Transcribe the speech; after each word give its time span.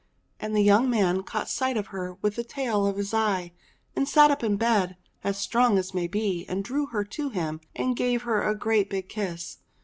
And 0.39 0.55
the 0.55 0.63
young 0.63 0.89
man 0.89 1.21
caught 1.21 1.47
sight 1.47 1.77
of 1.77 1.89
her 1.93 2.15
with 2.23 2.35
the 2.35 2.43
tail 2.43 2.87
of 2.87 2.97
his 2.97 3.13
eye, 3.13 3.51
and 3.95 4.09
sate 4.09 4.31
up 4.31 4.43
in 4.43 4.57
bed 4.57 4.97
as 5.23 5.37
strong 5.37 5.77
as 5.77 5.93
may 5.93 6.07
be, 6.07 6.43
and 6.49 6.63
drew 6.63 6.87
her 6.87 7.03
to 7.03 7.29
him 7.29 7.61
and 7.75 7.95
gave 7.95 8.23
her 8.23 8.41
a 8.41 8.55
great 8.57 8.89
big 8.89 9.09
kiss. 9.09 9.59